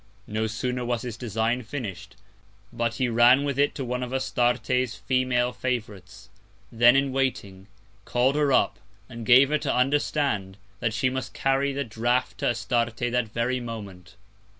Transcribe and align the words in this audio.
No 0.25 0.47
sooner 0.47 0.83
was 0.83 1.03
his 1.03 1.15
Design 1.15 1.61
finish'd, 1.61 2.15
but 2.73 2.95
he 2.95 3.07
ran 3.07 3.43
with 3.43 3.59
it 3.59 3.75
to 3.75 3.85
one 3.85 4.01
of 4.01 4.11
Astarte's 4.11 4.95
Female 4.95 5.53
Favourites, 5.53 6.31
then 6.71 6.95
in 6.95 7.11
waiting, 7.11 7.67
call'd 8.03 8.35
her 8.35 8.51
up, 8.51 8.79
and 9.07 9.27
gave 9.27 9.49
her 9.49 9.59
to 9.59 9.71
understand, 9.71 10.57
that 10.79 10.95
she 10.95 11.11
must 11.11 11.35
carry 11.35 11.71
the 11.71 11.83
Draught 11.83 12.39
to 12.39 12.47
Astarte 12.47 13.11
that 13.11 13.27
very 13.27 13.59
Moment. 13.59 14.15